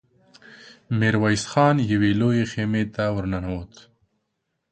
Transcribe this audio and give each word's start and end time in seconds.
ميرويس 0.99 1.43
خان 1.51 1.75
يوې 1.91 2.11
لويې 2.19 2.45
خيمې 2.51 2.83
ته 2.95 3.03
ور 3.15 3.25
ننوت. 3.31 3.73